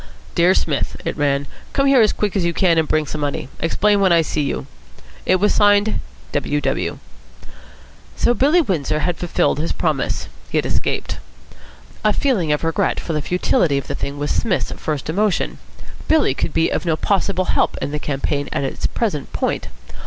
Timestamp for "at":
18.51-18.63